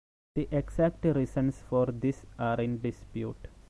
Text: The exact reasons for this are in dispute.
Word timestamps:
The 0.33 0.47
exact 0.51 1.05
reasons 1.05 1.61
for 1.69 1.85
this 1.85 2.25
are 2.39 2.59
in 2.59 2.81
dispute. 2.81 3.47